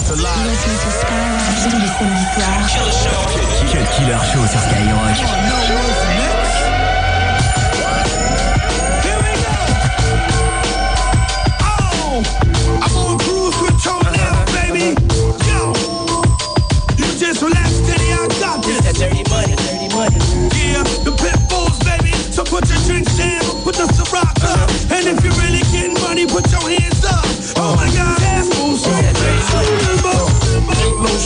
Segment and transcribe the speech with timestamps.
[0.00, 0.34] sky's alive.
[3.96, 6.13] Killer Show sur Skyrock.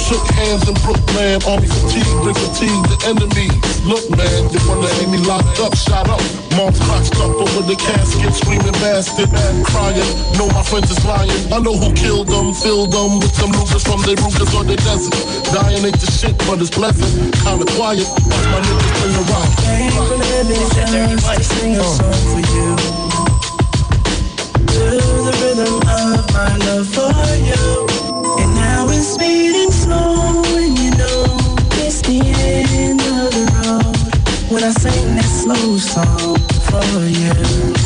[0.08, 1.36] Shook hands in Brooklyn.
[1.44, 3.52] Army fatigue, bring fatigue the enemy.
[3.84, 6.24] Look, man, they wanna see me locked up, shot up.
[6.56, 9.28] Mom's crotched up over the casket, screaming bastard,
[9.68, 10.08] crying.
[10.40, 11.52] Know my friends is lying.
[11.52, 14.80] I know who killed them, filled them with some losers from their Rugas or their
[14.80, 15.12] desert.
[15.52, 17.12] Dying ain't the shit, but it's pleasant.
[17.44, 19.50] Kinda quiet, watch my niggas bring the rock.
[19.60, 21.44] That dirty money.
[21.44, 22.68] sing a song for you.
[24.72, 27.12] To the rhythm of my love for
[27.44, 27.77] you.
[29.00, 31.24] Speeding slow, and you know
[31.84, 34.50] it's the end of the road.
[34.50, 37.77] When I sing that slow song for you.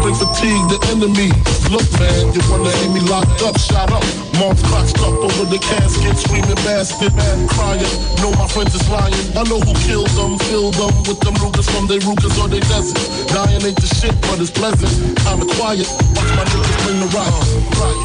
[0.00, 1.28] Bring fatigue the enemy.
[1.68, 4.04] Look, man, you wanna see me locked up, shot up.
[4.40, 7.12] Mom's crotched up over the casket, screaming bastard,
[7.52, 7.84] crying.
[8.24, 9.12] Know my friends is lying.
[9.36, 12.64] I know who killed them, filled them with them Rugas from their Rugas or their
[12.72, 12.96] desert.
[13.28, 14.88] Dying ain't the shit, but it's pleasant.
[15.20, 17.32] Kinda quiet, watch my niggas bring the rock.
[17.76, 17.98] Right.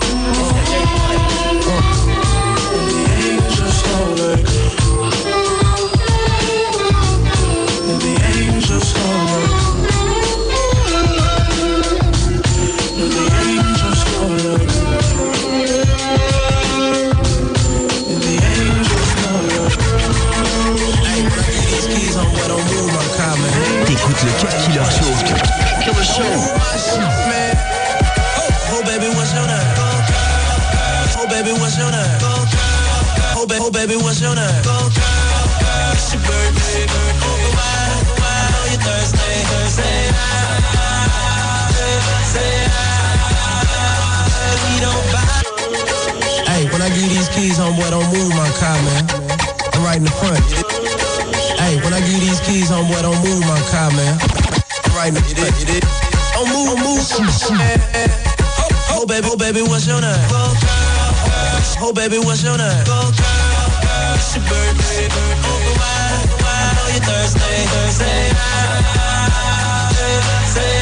[3.28, 4.44] angels calling.
[7.90, 8.94] And the angels.
[8.96, 9.77] And
[26.18, 26.34] show.
[27.30, 27.54] Man.
[28.42, 29.70] Oh, oh, baby, what's your name?
[31.18, 32.18] Oh, baby, what's your name?
[33.38, 34.62] Oh, ba- oh, baby, what's your name?
[35.94, 36.86] It's your birthday.
[36.90, 37.14] But
[37.54, 37.78] why,
[38.18, 38.50] why?
[38.58, 40.10] Oh, your Thursday, Thursday.
[42.34, 42.54] Say,
[44.66, 45.22] we don't buy.
[46.50, 49.04] Hey, when I give these keys, homeboy, don't move my car, man.
[49.74, 50.42] I'm right in the front.
[51.62, 54.37] Hey, when I give these keys, homeboy, don't move my car, man.
[55.08, 55.56] I'm right in the front.
[56.36, 57.00] Don't move, move.
[58.60, 60.20] Oh, oh, baby, oh, baby, what's your name?
[61.80, 62.84] Oh, baby, what's your name?
[64.20, 65.08] It's your birthday.
[65.08, 66.92] Oh, but why, why?
[66.92, 68.36] Your Thursday, Thursday.
[70.52, 70.76] Say,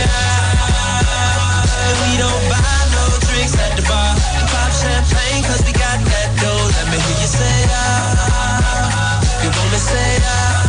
[2.01, 2.65] we don't buy
[2.97, 4.15] no drinks at the bar.
[4.49, 6.65] Pop champagne, cause we got that dough.
[6.73, 9.21] Let me hear you say, ah.
[9.43, 10.64] You want me say, ah.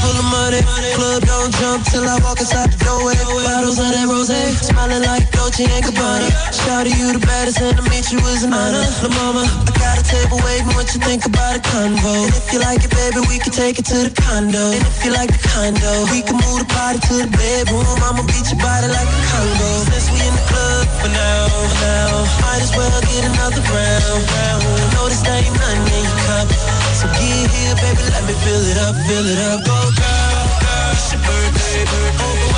[0.00, 0.60] Full of money,
[0.96, 3.16] club don't jump till I walk inside the doorway.
[3.44, 4.32] Bottles of that rose,
[4.64, 6.28] smiling like Dolce and Gabbana.
[6.52, 8.84] Shout to you the baddest, and to meet you is an honor.
[9.04, 10.72] La mama, I got a table waiting.
[10.72, 12.24] What you think about a convo?
[12.24, 14.72] And if you like it, baby, we can take it to the condo.
[14.72, 17.84] And if you like the condo, we can move the party to the bedroom.
[18.00, 19.70] I'ma beat your body like a Congo.
[19.92, 24.22] Since we in the club for now, for now, might as well get another round.
[24.32, 24.62] round.
[24.96, 26.79] Know this ain't nothing in your cup.
[27.00, 29.64] So get here, baby, let me fill it up, fill it up.
[29.64, 32.52] Go, girl, girl, it's your birthday, birthday.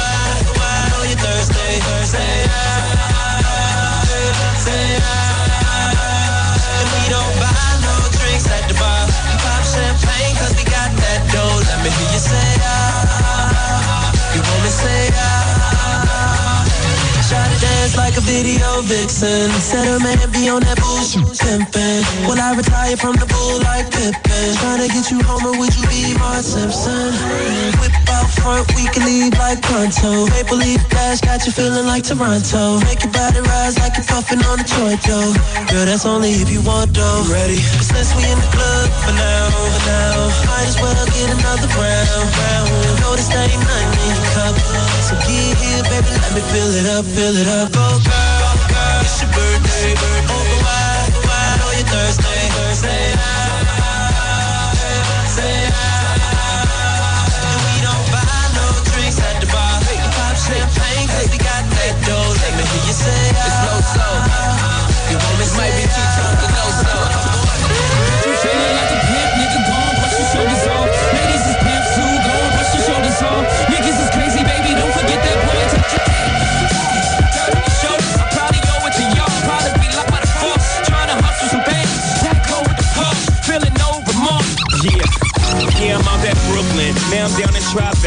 [0.98, 2.50] Oh, you Thursday, Thursday.
[4.58, 7.54] Say, and we don't buy
[7.86, 9.06] no drinks at the bar.
[9.46, 9.62] Pop
[10.58, 11.62] we got that dough.
[11.62, 14.10] Let me hear you say, ah.
[14.34, 15.41] You want me say, ah.
[17.82, 19.50] Dance like a video vixen.
[19.58, 22.06] Said her man be on that bullshit pimpin'.
[22.30, 24.54] Will I retire from the bull like Pippin?
[24.62, 27.10] Tryna get you home or would you be Mark Simpson?
[27.82, 30.30] Whip out front, we can leave like pronto.
[30.30, 32.78] Maple leaf flash got you feeling like Toronto.
[32.86, 35.34] Make your body rise like you're puffin' on a joint, though.
[35.66, 37.26] Girl, that's only if you want though.
[37.34, 37.58] Ready?
[37.82, 41.66] But since we in the club for now, for now, might as well get another
[41.74, 42.70] round, round.
[43.02, 44.54] Know this ain't nothing in your cup,
[45.02, 49.00] so get here, baby, let me fill it up, fill it up go, girl, girl.
[49.02, 50.30] It's your birthday, birthday.
[50.30, 51.32] Oh, why.
[51.34, 53.41] I know you're thirsty.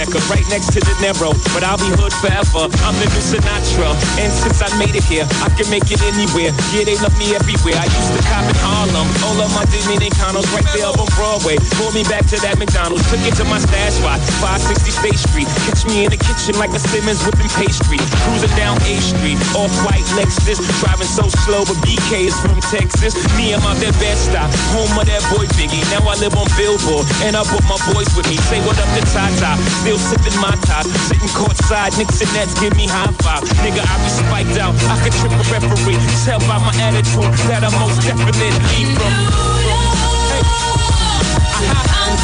[0.05, 1.33] Mecca, right next to the Narrow.
[1.53, 2.69] But I'll be hood forever.
[2.85, 3.89] I'm new Sinatra.
[4.21, 6.53] And since I made it here, I can make it anywhere.
[6.73, 7.77] Yeah, they love me everywhere.
[7.77, 9.07] I used to cop in Harlem.
[9.25, 11.61] All of my Dominicanos right there up on Broadway.
[11.77, 13.05] Pulled me back to that McDonald's.
[13.13, 15.45] Took it to my stash spot, 560 State Street.
[15.69, 18.01] Catch me in the kitchen like a Simmons whipping pastry.
[18.25, 20.57] Cruising down A Street, off white Lexus.
[20.81, 23.13] Driving so slow, but BK is from Texas.
[23.37, 25.85] Me, I'm out that best stop, home of that boy Biggie.
[25.93, 28.41] Now I live on Billboard, and I brought my boys with me.
[28.49, 29.53] Say what up to Tata,
[29.85, 30.89] still sipping my top.
[31.05, 33.45] Sitting courtside, Knicks and Nets give me high five.
[33.61, 36.01] Nigga, I be spiked out, I could trip a referee.
[36.25, 39.54] Tell by my attitude that I'm most definitely from.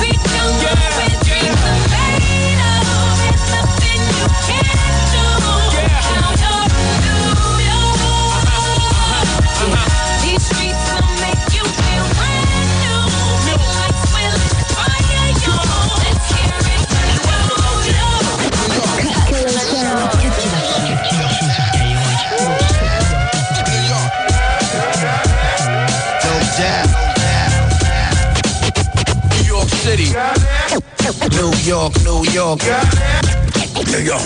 [0.01, 0.59] Dreams of
[0.97, 2.10] made of.
[32.33, 32.61] York,
[33.91, 34.23] New York.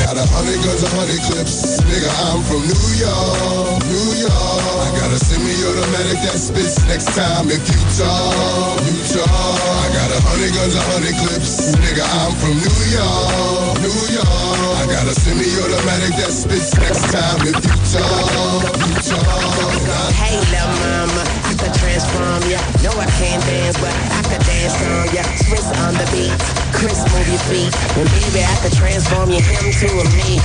[0.00, 1.76] Got a hundred guns, a hundred clips.
[1.84, 4.32] Nigga, I'm from New York, New York.
[4.32, 9.75] I got a semi-automatic that spits next time if you talk, you talk.
[9.96, 11.72] I got a hundred guns, a hundred clips.
[11.80, 14.76] Nigga, I'm from New York, New York.
[14.76, 20.12] I got a semi-automatic that spits next time if you talk, you talk.
[20.20, 22.60] Hey, little mama, I could transform ya.
[22.84, 25.24] No, I can't dance, but I could dance on ya.
[25.48, 26.36] Swiss on the beat,
[26.76, 27.72] Chris move your feet.
[27.96, 30.36] And baby, I could transform you him to a me.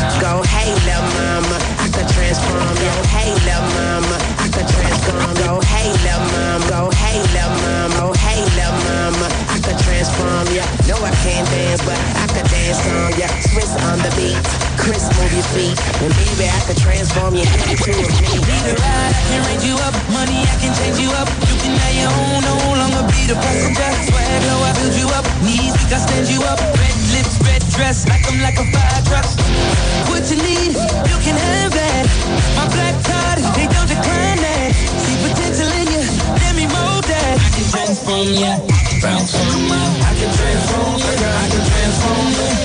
[0.00, 2.92] Go, hey, little mama, I could transform ya.
[3.12, 5.28] Hey, little mama, I could transform.
[5.44, 10.64] Go, hey, mama, go, hey, little mama, go, hey, little mama, I could transform ya.
[10.88, 13.28] No, I can't dance, but I could dance on ya.
[13.52, 14.40] Swiss on the beat,
[14.80, 15.76] Chris move your feet.
[16.00, 18.40] And baby, I could transform you into a me.
[18.40, 19.92] Need a ride, I can raise you up.
[20.16, 21.28] Money, I can change you up.
[21.44, 24.00] You can have your own, no longer be the death.
[24.08, 25.28] Swag low, I build you up.
[25.44, 26.69] Knees, we can stand you up.
[27.80, 29.24] Dress, like I'm like a fire truck.
[30.12, 32.04] What you need, you can have that.
[32.54, 34.76] My black card, they don't decline that.
[35.00, 36.04] See potential in you,
[36.44, 37.40] let me mold that.
[37.40, 38.52] I can transform ya,
[39.00, 39.80] bounce on ya.
[39.80, 42.59] I can transform ya, I can transform ya.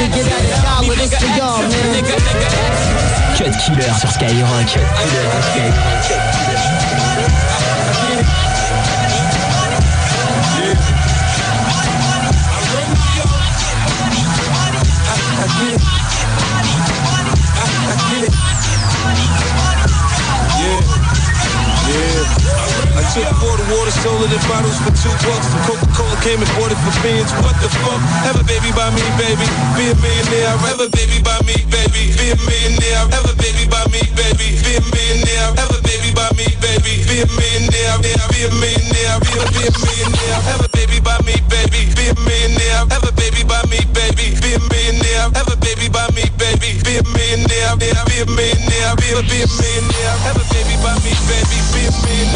[0.00, 1.70] To hustle to get out of dollar, this for y'all, man.
[1.92, 3.38] Nigga, nigga, acts.
[3.38, 4.66] Cut Killer sur Skyrock.
[4.68, 7.39] Cut Killer sur Skyrock.
[23.10, 25.50] I took water, sold it in bottles for two bucks.
[25.66, 27.26] Coca-Cola came and bought it for beans.
[27.42, 27.98] What the fuck?
[28.22, 29.50] Have a baby by me, baby.
[29.74, 30.54] Be a millionaire.
[30.62, 32.14] Have a baby by me, baby.
[32.14, 33.10] Be a millionaire.
[33.10, 34.62] Have a baby by me, baby.
[34.62, 35.50] Be a millionaire.
[35.58, 37.02] Have a baby by me, baby.
[37.10, 37.98] Be a millionaire.
[37.98, 39.18] Be a, millionaire.
[39.26, 40.38] Be a, millionaire.
[40.46, 41.90] Have a baby by me, baby.
[41.98, 42.86] Be a millionaire.
[42.94, 44.38] Have a baby by me, baby.
[44.38, 45.34] Be a millionaire.
[45.34, 46.78] Have a baby by me, baby.
[46.86, 47.74] Be a millionaire.
[47.74, 48.94] Be a, millionaire.
[49.02, 50.14] Be a millionaire.
[50.30, 51.58] Have a baby by me, baby.
[51.74, 52.29] Be a millionaire.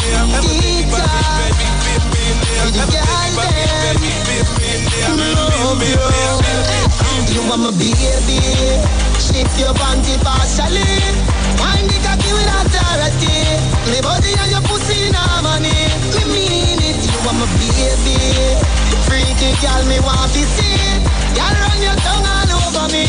[7.92, 8.40] Baby.
[9.20, 10.88] Shift your panty partially.
[11.60, 13.36] Wind the cocky with authority.
[13.90, 15.74] Me body and your pussy in harmony.
[16.16, 18.16] Me mean it You want my baby.
[19.04, 20.80] Freaky girl me want to see
[21.36, 23.04] Girl run your tongue all over me.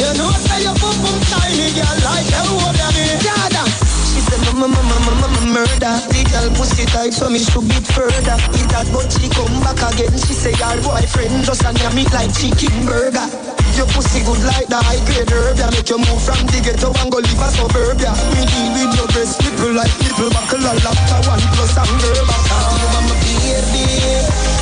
[0.00, 3.62] You know say your pum pum tiny girl like you over me Dada
[4.10, 5.94] She said mama mama mama murder.
[6.10, 8.38] The girl pussy tight so me should beat further.
[8.58, 10.10] Eat that but she come back again.
[10.18, 14.74] She say your boyfriend just a me like chicken burger your pussy good like the
[14.74, 15.70] high grade herb, yeah.
[15.70, 18.18] Make you move from the ghetto and go live a suburb, yeah.
[18.34, 22.42] Me deal with your breast nipple like nipple buckle, a laptop one plus and back.
[22.74, 23.86] You want my baby,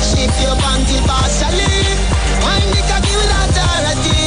[0.05, 1.65] shift your panty partially.
[2.45, 4.21] Wind the cocky with authority.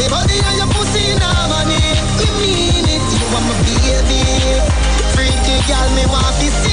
[0.00, 1.84] Me body and your pussy in harmony.
[2.16, 4.24] Me mean it, you want my baby.
[5.12, 6.69] Freaky girl, me want to see.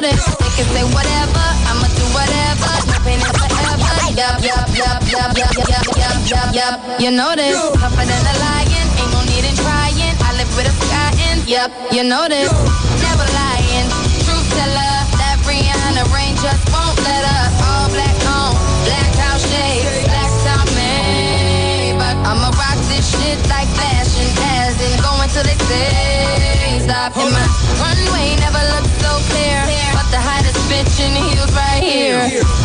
[0.00, 0.24] You know this.
[0.24, 2.72] They can say whatever, I'ma do whatever.
[2.88, 3.76] No pain is forever,
[4.16, 7.00] yup, yup, yup, yup, yup, yup, yup, yup, yup.
[7.00, 7.60] You know this.
[7.76, 10.16] Tougher than a lion, ain't no need in trying.
[10.24, 11.68] I live with a sky in, yup.
[11.92, 12.48] You know this.
[12.48, 13.92] Never lying,
[14.24, 15.04] truth teller.
[15.20, 17.52] That Rihanna rain just won't let us.
[17.60, 18.56] All black on,
[18.88, 22.00] black house shades, black top man.
[22.00, 24.32] But I'ma rock this shit like fashion
[24.64, 27.12] as in going till they say stop.
[27.20, 27.44] And my
[27.76, 32.18] runway never looked so clear, but the hottest bitch in the heels right here.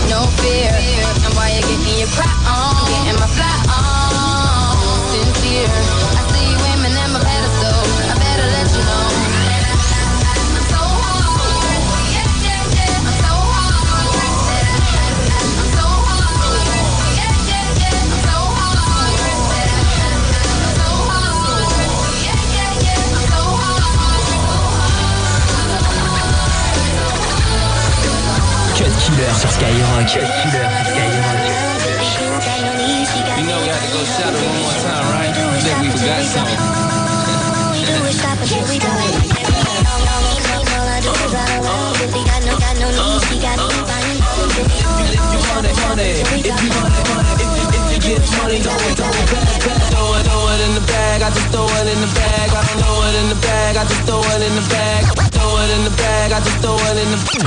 [0.10, 4.74] No fear, and why you getting your cry on, getting my fly on.
[5.14, 6.05] Sincere,
[29.96, 30.28] Skyrock.
[33.40, 35.32] You know we had to go shadow one more time, right?
[35.82, 36.60] We forgot something.
[48.46, 49.82] money, throw it, throw it back, back.
[49.92, 52.50] Throw it, throw it in the bag, I just throw it in the bag.
[52.52, 54.85] I don't throw it in the bag, I just throw it in the bag.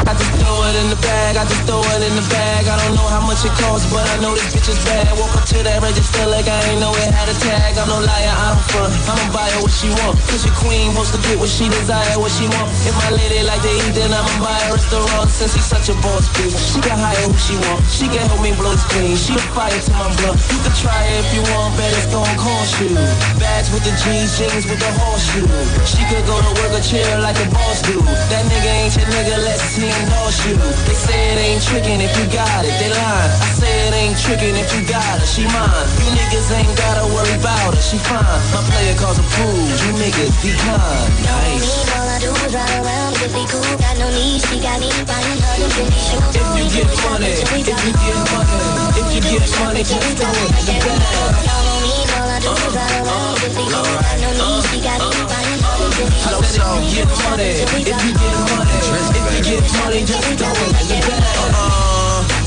[0.09, 2.65] I just throw it in the bag, I just throw it in the bag.
[2.65, 5.05] I don't know how much it costs, but I know this bitch is bad.
[5.21, 7.77] Woke up to that register like I ain't know it had a tag.
[7.77, 8.89] I'm no liar, I don't front.
[9.05, 10.17] I'ma buy her what she want.
[10.33, 12.73] Cause your queen wants to get what she desire, what she want.
[12.89, 15.29] If my lady like to eat, then I'ma buy her restaurant.
[15.29, 17.85] Since he's such a boss bitch, she can hire who she want.
[17.93, 19.13] She can help me blow this clean.
[19.13, 20.41] She a fire to my blood.
[20.41, 22.97] You can try it if you want, bet it's gon' cost you.
[23.37, 25.45] Bags with the jeans, jeans with the horseshoe.
[25.85, 28.01] She could go to work a chair like a boss do.
[28.33, 32.65] That nigga ain't your nigga, let's see They say it ain't trickin' if you got
[32.65, 33.33] it, they lying.
[33.43, 35.87] I say it ain't trickin' if you got it, she mine.
[35.99, 38.23] You niggas ain't gotta worry about her, she fine.
[38.55, 41.11] My player calls approved, you niggas be decline.
[41.27, 41.67] Nice.
[41.99, 45.41] All I do is ride around, we cool, got no need, she got me buying
[45.43, 46.33] her pretty shoes.
[46.33, 47.83] If you get money, if you get
[48.31, 48.57] money,
[48.95, 51.78] if you get money, just throw it.
[52.39, 52.55] I
[56.41, 58.79] if you get money, if you get money,
[59.17, 60.71] if you get money, just throw it.
[60.89, 61.88] You better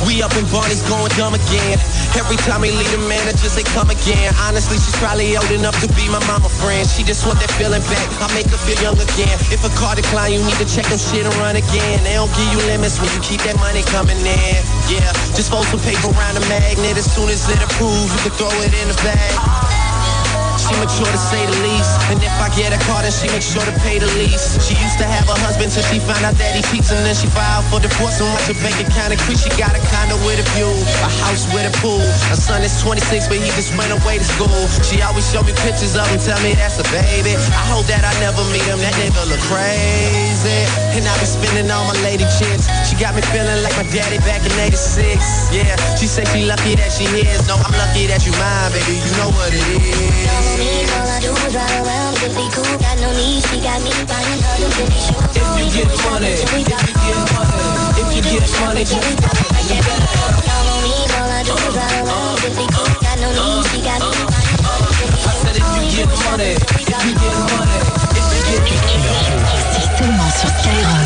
[0.06, 1.78] we up in Barney's going dumb again.
[2.18, 4.34] Every time we leave the managers, they come again.
[4.48, 6.88] Honestly, she's probably old enough to be my mama friend.
[6.88, 8.08] She just want that feeling back.
[8.22, 9.36] I make her feel young again.
[9.54, 12.04] If a car decline, you need to check them shit and run again.
[12.04, 14.60] They don't give you limits when you keep that money coming in.
[14.90, 16.98] Yeah, just fold some paper around the magnet.
[16.98, 19.91] As soon as it approves, you can throw it in the bag.
[20.58, 21.94] She mature to say the least.
[22.12, 24.58] And if I get a car, then she make sure to pay the lease.
[24.64, 26.92] She used to have a husband till she found out that he cheats.
[26.92, 29.44] And then she filed for divorce and watch her bank account increase.
[29.44, 30.72] She got a condo with a view,
[31.06, 32.02] a house with a pool.
[32.32, 34.62] Her son is 26, but he just went away to school.
[34.84, 37.36] She always show me pictures of him, tell me that's a baby.
[37.36, 40.91] I hope that I never meet him, that nigga look crazy.
[40.92, 42.68] And I be spending all my lady chicks.
[42.84, 45.24] She got me feeling like my daddy back in 86.
[45.56, 47.48] Yeah, she say she lucky that she is.
[47.48, 49.00] No, I'm lucky that you mine, baby.
[49.00, 50.48] You know what it is.
[50.60, 53.92] me, all I do is ride around, we cool, got no need, she got me
[54.04, 55.32] buying her them pretty shoes.
[55.32, 56.84] If you get money, if you get
[57.40, 57.64] money,
[57.96, 60.12] if you get money, throw it in the bag.
[60.52, 64.12] All all I do is ride around, we cool, got no need, she got me
[64.28, 65.24] buying her them pretty shoes.
[65.24, 67.91] I said if you get money, if you get money,
[70.32, 71.01] sur Skyrock.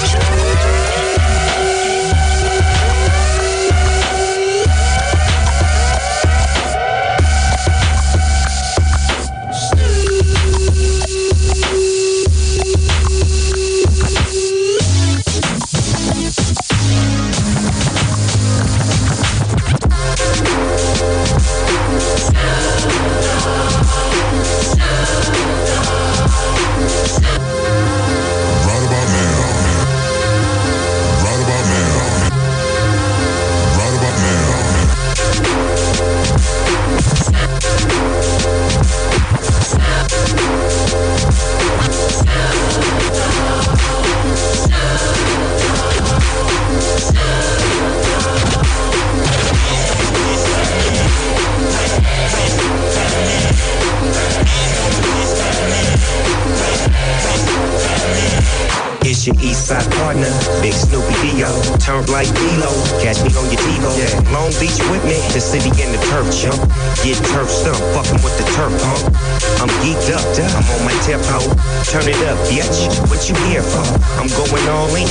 [61.86, 64.15] Turn like D-Lo, catch me on your TiVo.
[64.46, 66.62] Long Beach with me, the city in the turf jump.
[67.02, 69.10] Get turf stump, fucking with the turf pump.
[69.58, 70.22] I'm geeked up,
[70.54, 71.42] I'm on my tempo.
[71.90, 72.94] Turn it up, bitch.
[73.10, 73.82] What you here for?
[74.22, 75.10] I'm going all in.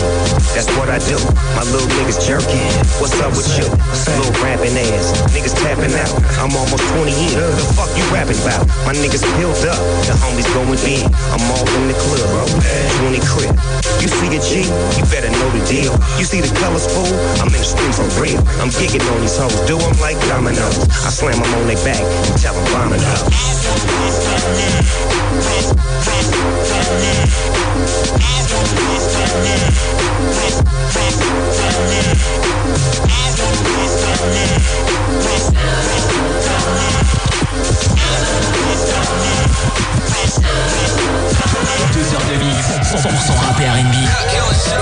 [0.55, 1.19] That's what I do.
[1.59, 2.63] My little niggas jerking.
[3.03, 3.67] What's up with you?
[4.15, 5.11] Little rapping ass.
[5.35, 6.15] Niggas tapping out.
[6.39, 7.35] I'm almost 20 in.
[7.35, 8.63] The fuck you rapping about?
[8.87, 9.83] My niggas peeled up.
[10.07, 11.11] The homies going in.
[11.35, 12.47] I'm all in the club.
[13.03, 13.51] 20 crib.
[13.99, 14.63] You see a G?
[14.95, 15.91] You better know the deal.
[16.23, 17.11] You see the colors, fool?
[17.43, 18.39] I'm in the streets for real.
[18.63, 19.67] I'm gigging on these.
[19.67, 20.79] Do them like dominoes.
[21.05, 22.65] I slam them on their back and tell them.
[41.93, 43.95] Deux heures de mix, 100% rap et R&B.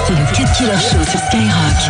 [0.07, 1.81] C'est le 4 Killer sur Skyrock.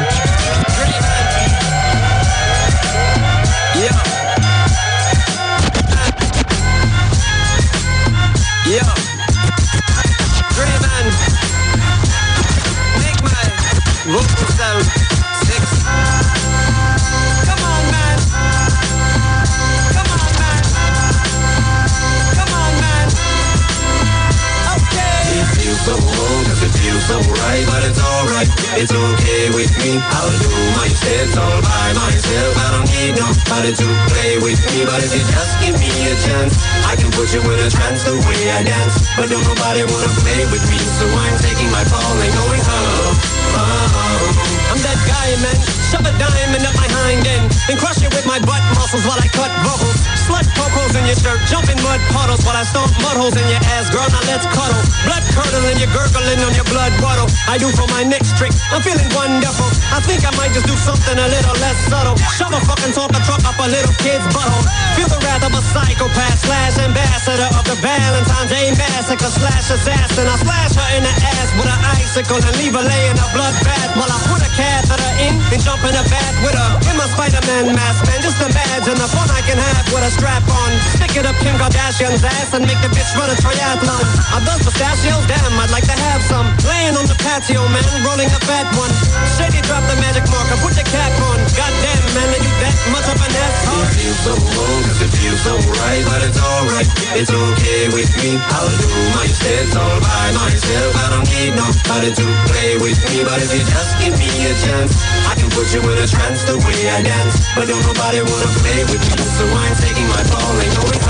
[38.65, 39.07] Dance.
[39.17, 43.17] But nobody wanna play with me, so I'm taking my ball and going home.
[43.59, 44.71] Oh.
[44.71, 45.57] I'm that guy, man.
[45.91, 49.21] Shove a diamond up my hind end and crush it with my butt muscles while
[49.21, 50.12] I cut vocals.
[50.23, 53.35] Slut poke holes in your shirt, jump in mud puddles while I stomp mud holes
[53.35, 54.07] in your ass, girl.
[54.15, 54.79] Now let's cuddle.
[55.03, 57.27] Blood curdling, you're gurgling on your blood bottle.
[57.51, 58.55] I do for my next trick.
[58.71, 59.67] I'm feeling wonderful.
[59.91, 62.15] I think I might just do something a little less subtle.
[62.39, 64.63] Shove a fucking Tonka truck up a little kid's butthole.
[64.95, 70.31] Feel the wrath of a psychopath slash ambassador of the Valentine's Day massacre slash assassin.
[70.31, 73.59] I slash her in the ass with an icicle and leave her laying a blood
[73.67, 76.71] bath while I put a catheter in and jump in a bath with her.
[76.87, 80.43] In my Spider-Man mask, man, just imagine the fun I can have with a strap
[80.49, 81.02] on.
[81.13, 84.01] It up Kim Kardashian's ass and make the bitch run a triathlon.
[84.33, 86.49] I love pistachios, damn, I'd like to have some.
[86.65, 88.89] Laying on the patio, man, rolling a fat one.
[89.37, 91.37] Shady drop the magic marker, put the cap on.
[91.53, 93.85] Goddamn, man, are you that much of an asshole?
[93.85, 95.53] It feels so wrong, cause it feels so
[95.85, 98.41] right, but it's alright, it's okay with me.
[98.49, 100.97] I'll do my shit all by myself.
[100.97, 104.55] I don't need nobody to play with me, but if you just give me a
[104.65, 104.97] chance,
[105.29, 107.37] I can put you in a trance the way I dance.
[107.53, 111.02] But don't nobody wanna play with me, so I'm taking my going home.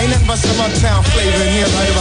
[0.00, 1.93] Ain't nothing but some uptown flavor in here right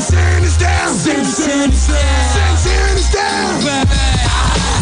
[0.00, 1.96] Sinistère C'est le Sinistère
[2.32, 3.58] C'est le Sinistère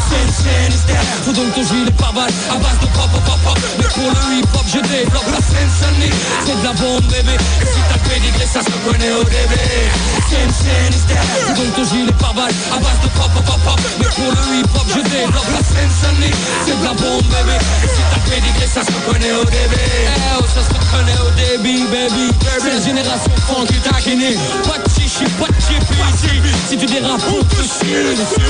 [0.09, 3.13] C'est le Sinistère C'est le Sinistère Faut donc ton gilet pare-balles à base de pop
[3.13, 7.37] pop Mais pour le hip-hop je développe la scène sonique C'est de la bombe bébé.
[7.37, 9.85] Et si t'as le pédigré ça se connaît au début.
[10.29, 14.33] C'est le Sinistère Faut donc ton gilet pare-balles à base de pop pop Mais pour
[14.33, 17.57] le hip-hop je développe la scène sonique C'est de la bombe bébé.
[17.85, 19.93] Et si t'as le pédigré ça se connaît au début.
[20.09, 22.33] Eh oh ça se connaît au début baby.
[22.63, 27.21] C'est la génération funk qui taquinée Pas de chichi, pas de chippy Si tu dérapes
[27.29, 28.49] on te chie dessus.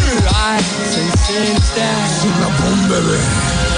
[0.87, 3.77] C'est le Sinistère C'est de la bombe bébé